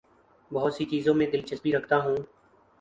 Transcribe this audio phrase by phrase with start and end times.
[0.51, 2.15] بہت سی چیزوں میں دلچسپی رکھتا ہوں